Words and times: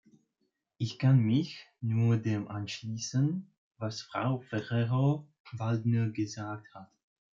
Ich 0.79 0.97
kann 0.97 1.19
mich 1.19 1.63
nur 1.79 2.17
dem 2.17 2.47
anschließen, 2.47 3.45
was 3.77 4.01
Frau 4.01 4.39
Ferrero-Waldner 4.39 6.09
gesagt 6.09 6.73
hat. 6.73 6.89